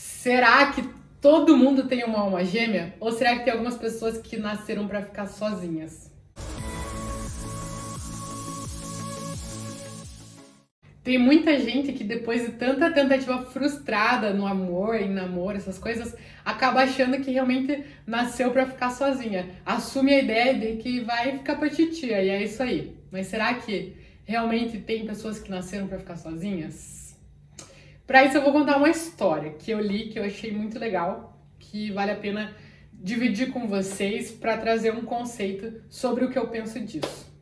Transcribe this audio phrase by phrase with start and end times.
[0.00, 0.82] Será que
[1.20, 2.94] todo mundo tem uma alma gêmea?
[2.98, 6.10] Ou será que tem algumas pessoas que nasceram para ficar sozinhas?
[11.04, 16.16] Tem muita gente que depois de tanta tentativa frustrada no amor, em namoro, essas coisas,
[16.44, 19.50] acaba achando que realmente nasceu para ficar sozinha.
[19.66, 22.96] Assume a ideia de que vai ficar pra titia e é isso aí.
[23.12, 26.99] Mas será que realmente tem pessoas que nasceram para ficar sozinhas?
[28.10, 31.40] Para isso eu vou contar uma história que eu li que eu achei muito legal,
[31.60, 32.52] que vale a pena
[32.92, 37.32] dividir com vocês para trazer um conceito sobre o que eu penso disso.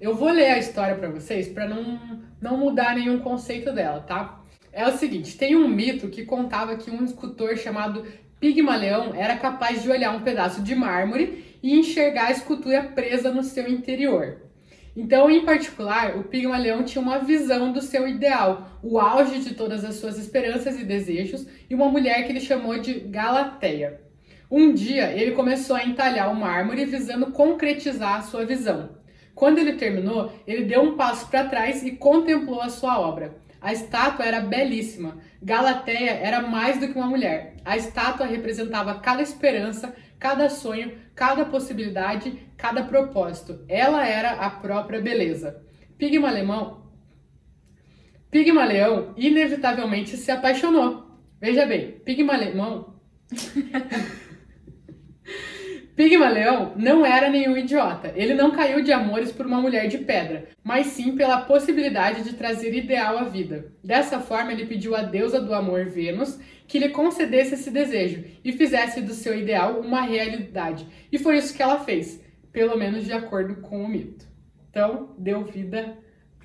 [0.00, 4.42] Eu vou ler a história para vocês para não, não mudar nenhum conceito dela, tá?
[4.72, 8.06] É o seguinte, tem um mito que contava que um escultor chamado
[8.40, 13.42] Pigmaleão era capaz de olhar um pedaço de mármore e enxergar a escultura presa no
[13.42, 14.49] seu interior.
[14.96, 19.84] Então, em particular, o Pigmaleão tinha uma visão do seu ideal, o auge de todas
[19.84, 24.00] as suas esperanças e desejos, e uma mulher que ele chamou de Galateia.
[24.50, 28.90] Um dia, ele começou a entalhar o mármore visando concretizar a sua visão.
[29.32, 33.36] Quando ele terminou, ele deu um passo para trás e contemplou a sua obra.
[33.60, 35.18] A estátua era belíssima.
[35.42, 37.54] Galateia era mais do que uma mulher.
[37.64, 43.64] A estátua representava cada esperança, cada sonho, cada possibilidade, cada propósito.
[43.66, 45.64] Ela era a própria beleza.
[45.98, 46.82] Pigmaleão,
[48.30, 51.18] Pigmaleão inevitavelmente se apaixonou.
[51.40, 52.94] Veja bem, Pigmaleão
[56.00, 58.10] Pigmaleão não era nenhum idiota.
[58.16, 62.32] Ele não caiu de amores por uma mulher de pedra, mas sim pela possibilidade de
[62.32, 63.70] trazer ideal à vida.
[63.84, 68.50] Dessa forma, ele pediu à deusa do amor, Vênus, que lhe concedesse esse desejo e
[68.50, 70.86] fizesse do seu ideal uma realidade.
[71.12, 74.24] E foi isso que ela fez, pelo menos de acordo com o mito.
[74.70, 75.98] Então, deu vida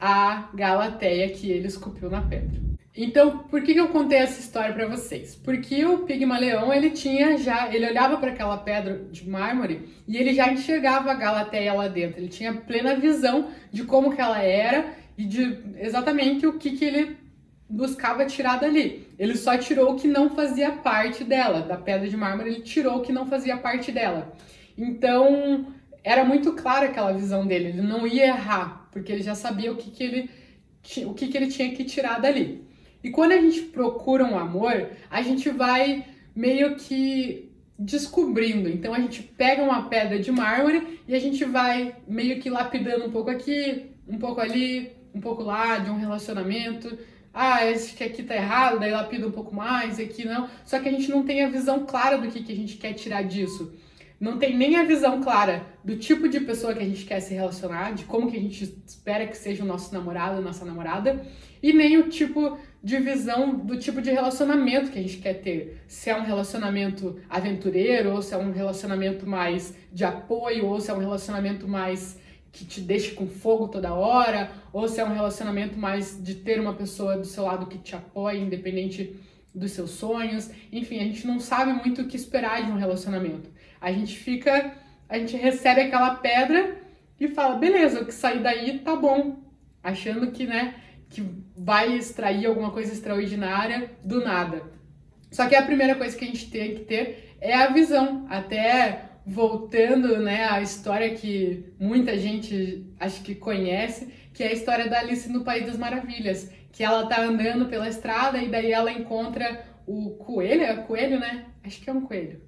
[0.00, 2.71] à Galateia que ele esculpiu na pedra.
[2.94, 5.34] Então, por que, eu contei essa história para vocês?
[5.34, 10.34] Porque o Pigmaleão, ele tinha já, ele olhava para aquela pedra de mármore e ele
[10.34, 12.20] já enxergava a Galateia lá dentro.
[12.20, 16.84] Ele tinha plena visão de como que ela era e de exatamente o que que
[16.84, 17.16] ele
[17.66, 19.08] buscava tirar dali.
[19.18, 22.98] Ele só tirou o que não fazia parte dela, da pedra de mármore, ele tirou
[22.98, 24.36] o que não fazia parte dela.
[24.76, 25.66] Então,
[26.04, 29.76] era muito clara aquela visão dele, ele não ia errar, porque ele já sabia o
[29.76, 30.30] que que ele
[31.06, 32.71] o que que ele tinha que tirar dali.
[33.02, 36.04] E quando a gente procura um amor, a gente vai
[36.34, 38.68] meio que descobrindo.
[38.68, 43.04] Então a gente pega uma pedra de mármore e a gente vai meio que lapidando
[43.04, 46.96] um pouco aqui, um pouco ali, um pouco lá de um relacionamento.
[47.34, 50.48] Ah, esse que aqui tá errado, daí lapida um pouco mais, aqui não.
[50.64, 52.92] Só que a gente não tem a visão clara do que, que a gente quer
[52.92, 53.72] tirar disso.
[54.20, 57.34] Não tem nem a visão clara do tipo de pessoa que a gente quer se
[57.34, 61.26] relacionar, de como que a gente espera que seja o nosso namorado, nossa namorada,
[61.60, 65.82] e nem o tipo de visão do tipo de relacionamento que a gente quer ter.
[65.86, 70.90] Se é um relacionamento aventureiro, ou se é um relacionamento mais de apoio, ou se
[70.90, 72.18] é um relacionamento mais
[72.50, 76.60] que te deixe com fogo toda hora, ou se é um relacionamento mais de ter
[76.60, 79.16] uma pessoa do seu lado que te apoia, independente
[79.54, 80.50] dos seus sonhos.
[80.72, 83.48] Enfim, a gente não sabe muito o que esperar de um relacionamento.
[83.80, 84.74] A gente fica,
[85.08, 86.76] a gente recebe aquela pedra
[87.18, 89.38] e fala, beleza, o que sair daí tá bom,
[89.82, 90.74] achando que, né,
[91.12, 91.22] que
[91.56, 94.62] vai extrair alguma coisa extraordinária do nada.
[95.30, 98.26] Só que a primeira coisa que a gente tem que ter é a visão.
[98.28, 104.88] Até voltando né, à história que muita gente acho que conhece, que é a história
[104.88, 106.50] da Alice no País das Maravilhas.
[106.72, 111.46] Que ela tá andando pela estrada e daí ela encontra o coelho, é coelho, né?
[111.62, 112.40] Acho que é um coelho.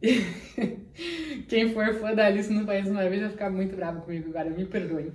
[1.48, 4.50] Quem for fã da Alice no País das Maravilhas vai ficar muito bravo comigo agora,
[4.50, 5.12] me perdoem.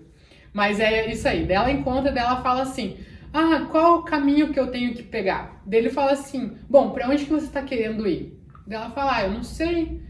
[0.58, 1.46] Mas é isso aí.
[1.46, 2.98] Dela encontra, dela fala assim:
[3.32, 5.62] Ah, qual o caminho que eu tenho que pegar?
[5.64, 8.42] Dele fala assim: Bom, para onde que você está querendo ir?
[8.66, 10.02] Dela fala: Ah, eu não sei.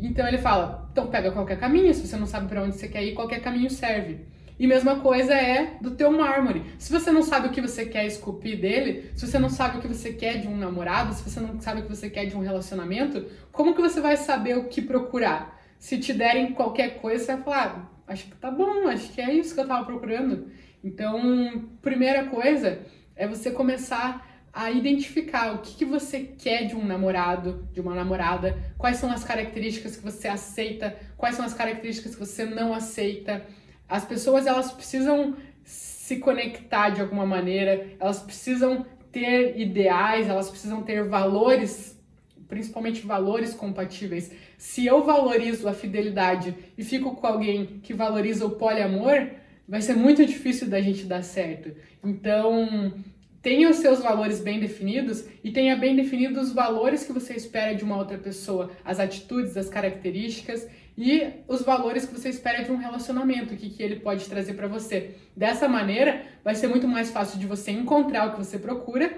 [0.00, 1.92] Então ele fala: Então pega qualquer caminho.
[1.92, 4.20] Se você não sabe para onde você quer ir, qualquer caminho serve.
[4.56, 6.62] E mesma coisa é do teu mármore.
[6.78, 9.80] Se você não sabe o que você quer esculpir dele, se você não sabe o
[9.80, 12.36] que você quer de um namorado, se você não sabe o que você quer de
[12.36, 15.55] um relacionamento, como que você vai saber o que procurar?
[15.78, 19.32] Se te derem qualquer coisa, você vai falar, acho que tá bom, acho que é
[19.32, 20.50] isso que eu tava procurando.
[20.82, 22.80] Então, primeira coisa
[23.14, 27.94] é você começar a identificar o que, que você quer de um namorado, de uma
[27.94, 32.72] namorada, quais são as características que você aceita, quais são as características que você não
[32.72, 33.44] aceita.
[33.86, 40.82] As pessoas elas precisam se conectar de alguma maneira, elas precisam ter ideais, elas precisam
[40.82, 41.95] ter valores
[42.48, 44.30] principalmente valores compatíveis.
[44.56, 49.28] Se eu valorizo a fidelidade e fico com alguém que valoriza o poliamor,
[49.68, 51.72] vai ser muito difícil da gente dar certo.
[52.02, 52.92] Então,
[53.42, 57.74] tenha os seus valores bem definidos e tenha bem definidos os valores que você espera
[57.74, 60.66] de uma outra pessoa, as atitudes, as características
[60.96, 64.54] e os valores que você espera de um relacionamento, o que, que ele pode trazer
[64.54, 65.16] para você.
[65.36, 69.12] Dessa maneira, vai ser muito mais fácil de você encontrar o que você procura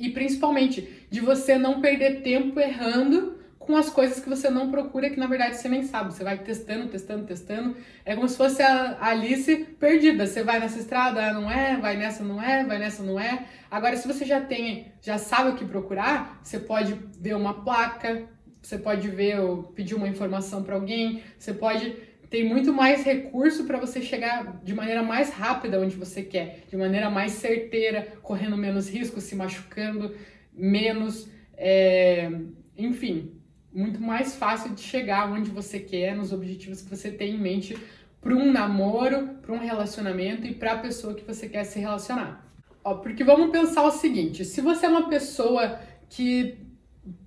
[0.00, 3.38] e principalmente de você não perder tempo errando
[3.70, 6.12] com as coisas que você não procura, que na verdade você nem sabe.
[6.12, 7.76] Você vai testando, testando, testando.
[8.04, 10.26] É como se fosse a Alice perdida.
[10.26, 13.44] Você vai nessa estrada, não é, vai nessa, não é, vai nessa, não é.
[13.70, 18.26] Agora, se você já tem, já sabe o que procurar, você pode ver uma placa,
[18.60, 21.94] você pode ver ou pedir uma informação para alguém, você pode
[22.30, 26.76] tem muito mais recurso para você chegar de maneira mais rápida onde você quer, de
[26.76, 30.14] maneira mais certeira, correndo menos risco, se machucando
[30.52, 32.30] menos, é,
[32.78, 33.32] enfim,
[33.74, 37.76] muito mais fácil de chegar onde você quer, nos objetivos que você tem em mente
[38.20, 42.46] para um namoro, para um relacionamento e para a pessoa que você quer se relacionar.
[42.84, 46.58] Ó, porque vamos pensar o seguinte: se você é uma pessoa que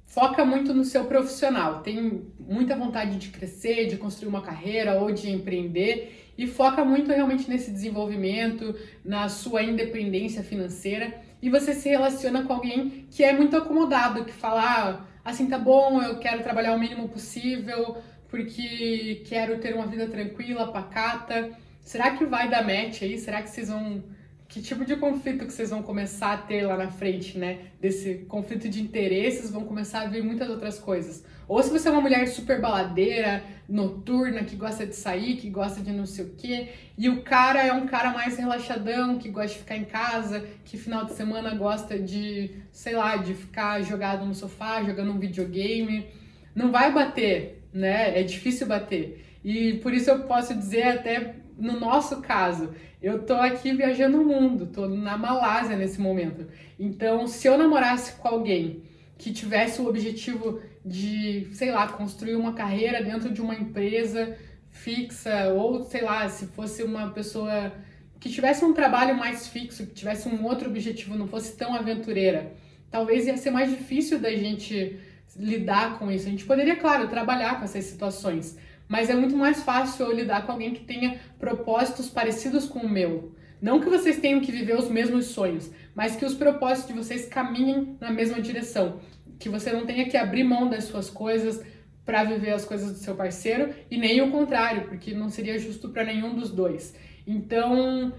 [0.06, 5.12] foca muito no seu profissional, tem muita vontade de crescer, de construir uma carreira ou
[5.12, 11.90] de empreender e foca muito realmente nesse desenvolvimento, na sua independência financeira e você se
[11.90, 16.42] relaciona com alguém que é muito acomodado, que fala ah, assim tá bom, eu quero
[16.42, 17.98] trabalhar o mínimo possível
[18.30, 21.52] porque quero ter uma vida tranquila, pacata.
[21.82, 23.20] Será que vai dar match aí?
[23.20, 24.04] Será que vocês vão
[24.54, 27.58] que tipo de conflito que vocês vão começar a ter lá na frente, né?
[27.82, 31.26] Desse conflito de interesses, vão começar a ver muitas outras coisas.
[31.48, 35.82] Ou se você é uma mulher super baladeira, noturna, que gosta de sair, que gosta
[35.82, 39.54] de não sei o quê, e o cara é um cara mais relaxadão, que gosta
[39.54, 44.24] de ficar em casa, que final de semana gosta de, sei lá, de ficar jogado
[44.24, 46.06] no sofá, jogando um videogame,
[46.54, 48.20] não vai bater, né?
[48.20, 49.26] É difícil bater.
[49.44, 54.26] E por isso eu posso dizer até no nosso caso, eu tô aqui viajando o
[54.26, 56.48] mundo, tô na Malásia nesse momento.
[56.80, 58.84] Então, se eu namorasse com alguém
[59.18, 64.38] que tivesse o objetivo de, sei lá, construir uma carreira dentro de uma empresa
[64.70, 67.72] fixa, ou sei lá, se fosse uma pessoa
[68.20, 72.54] que tivesse um trabalho mais fixo, que tivesse um outro objetivo, não fosse tão aventureira,
[72.90, 74.98] talvez ia ser mais difícil da gente
[75.36, 76.28] lidar com isso.
[76.28, 78.58] A gente poderia, claro, trabalhar com essas situações,
[78.94, 82.88] mas é muito mais fácil eu lidar com alguém que tenha propósitos parecidos com o
[82.88, 83.34] meu.
[83.60, 87.26] Não que vocês tenham que viver os mesmos sonhos, mas que os propósitos de vocês
[87.26, 89.00] caminhem na mesma direção.
[89.40, 91.66] Que você não tenha que abrir mão das suas coisas
[92.06, 95.90] para viver as coisas do seu parceiro e nem o contrário, porque não seria justo
[95.90, 96.96] para nenhum dos dois.
[97.26, 98.14] Então,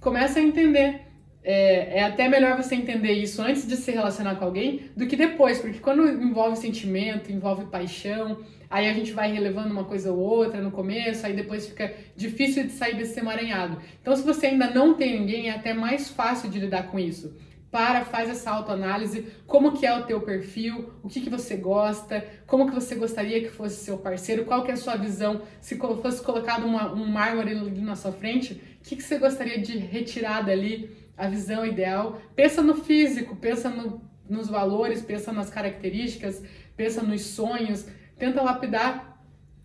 [0.00, 1.02] começa a entender.
[1.48, 5.14] É, é, até melhor você entender isso antes de se relacionar com alguém do que
[5.14, 10.18] depois, porque quando envolve sentimento, envolve paixão, aí a gente vai relevando uma coisa ou
[10.18, 13.78] outra no começo, aí depois fica difícil de sair desse emaranhado.
[14.02, 17.36] Então, se você ainda não tem ninguém, é até mais fácil de lidar com isso.
[17.70, 22.26] Para, faz essa autoanálise, como que é o teu perfil, o que, que você gosta,
[22.44, 25.76] como que você gostaria que fosse seu parceiro, qual que é a sua visão, se
[25.76, 29.78] fosse colocado uma, um mármore ali na sua frente, o que, que você gostaria de
[29.78, 32.20] retirar dali, a visão ideal.
[32.34, 36.42] Pensa no físico, pensa no, nos valores, pensa nas características,
[36.76, 37.86] pensa nos sonhos,
[38.18, 39.16] tenta lapidar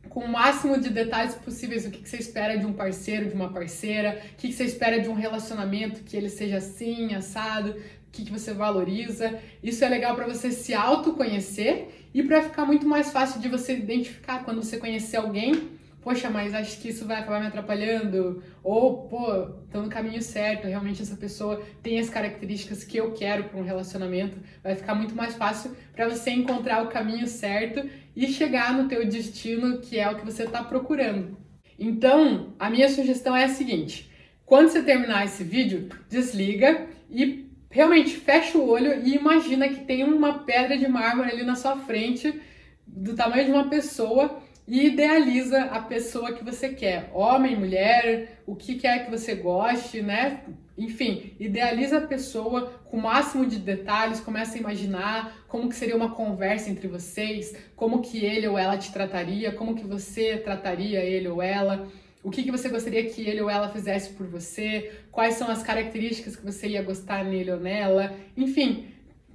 [0.09, 3.51] com o máximo de detalhes possíveis o que, você espera de um parceiro, de uma
[3.51, 7.75] parceira, o que, você espera de um relacionamento, que ele seja assim, assado, o
[8.11, 9.39] que, você valoriza.
[9.63, 13.77] Isso é legal para você se autoconhecer e para ficar muito mais fácil de você
[13.77, 19.07] identificar quando você conhecer alguém poxa, mas acho que isso vai acabar me atrapalhando, ou,
[19.07, 23.59] pô, tô no caminho certo, realmente essa pessoa tem as características que eu quero para
[23.59, 28.73] um relacionamento, vai ficar muito mais fácil para você encontrar o caminho certo e chegar
[28.73, 31.37] no teu destino, que é o que você está procurando.
[31.77, 34.11] Então, a minha sugestão é a seguinte:
[34.45, 40.03] quando você terminar esse vídeo, desliga e realmente fecha o olho e imagina que tem
[40.03, 42.39] uma pedra de mármore ali na sua frente,
[42.85, 48.55] do tamanho de uma pessoa e idealiza a pessoa que você quer, homem, mulher, o
[48.55, 50.45] que quer que você goste, né?
[50.77, 55.97] Enfim, idealiza a pessoa com o máximo de detalhes, começa a imaginar como que seria
[55.97, 61.03] uma conversa entre vocês, como que ele ou ela te trataria, como que você trataria
[61.03, 61.91] ele ou ela,
[62.23, 65.61] o que, que você gostaria que ele ou ela fizesse por você, quais são as
[65.61, 68.85] características que você ia gostar nele ou nela, enfim,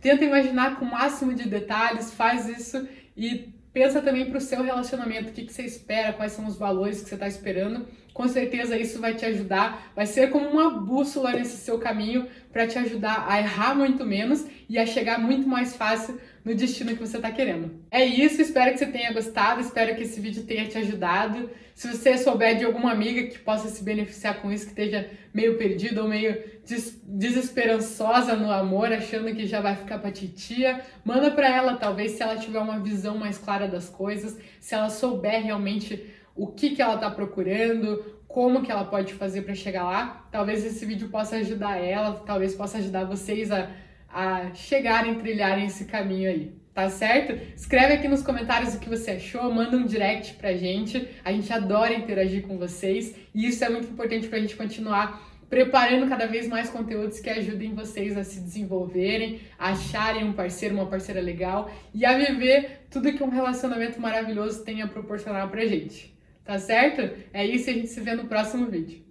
[0.00, 4.62] tenta imaginar com o máximo de detalhes, faz isso e pensa também para o seu
[4.62, 7.87] relacionamento, o que, que você espera, quais são os valores que você está esperando
[8.17, 12.67] Com certeza isso vai te ajudar, vai ser como uma bússola nesse seu caminho para
[12.67, 17.07] te ajudar a errar muito menos e a chegar muito mais fácil no destino que
[17.07, 17.79] você está querendo.
[17.91, 21.51] É isso, espero que você tenha gostado, espero que esse vídeo tenha te ajudado.
[21.75, 25.59] Se você souber de alguma amiga que possa se beneficiar com isso, que esteja meio
[25.59, 31.31] perdida ou meio des desesperançosa no amor, achando que já vai ficar pra titia, manda
[31.33, 35.43] para ela, talvez se ela tiver uma visão mais clara das coisas, se ela souber
[35.43, 40.28] realmente o que, que ela está procurando, como que ela pode fazer para chegar lá.
[40.31, 43.71] Talvez esse vídeo possa ajudar ela, talvez possa ajudar vocês a
[44.16, 46.52] a chegarem, trilharem esse caminho aí.
[46.73, 47.38] Tá certo?
[47.55, 51.09] Escreve aqui nos comentários o que você achou, manda um direct pra gente.
[51.23, 56.09] A gente adora interagir com vocês e isso é muito importante pra gente continuar preparando
[56.09, 60.87] cada vez mais conteúdos que ajudem vocês a se desenvolverem, a acharem um parceiro, uma
[60.87, 66.16] parceira legal e a viver tudo que um relacionamento maravilhoso tem a proporcionar pra gente.
[66.47, 67.03] Tá certo?
[67.33, 69.06] É isso e a gente se vê no próximo vídeo.